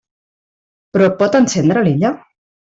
Però 0.97 1.09
pot 1.19 1.37
encendre 1.41 1.85
l'illa? 1.89 2.13